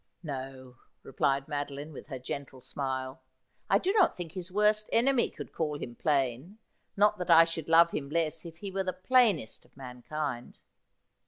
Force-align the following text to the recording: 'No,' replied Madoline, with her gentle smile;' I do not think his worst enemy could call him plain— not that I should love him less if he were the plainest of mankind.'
'No,' 0.23 0.77
replied 1.03 1.45
Madoline, 1.47 1.93
with 1.93 2.07
her 2.07 2.17
gentle 2.17 2.59
smile;' 2.59 3.21
I 3.69 3.77
do 3.77 3.93
not 3.93 4.17
think 4.17 4.31
his 4.31 4.51
worst 4.51 4.89
enemy 4.91 5.29
could 5.29 5.53
call 5.53 5.77
him 5.77 5.93
plain— 5.93 6.57
not 6.97 7.19
that 7.19 7.29
I 7.29 7.45
should 7.45 7.69
love 7.69 7.91
him 7.91 8.09
less 8.09 8.43
if 8.43 8.57
he 8.57 8.71
were 8.71 8.83
the 8.83 8.93
plainest 8.93 9.63
of 9.63 9.77
mankind.' 9.77 10.57